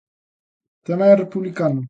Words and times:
Tamén 0.87 1.09
é 1.13 1.21
republicano. 1.23 1.79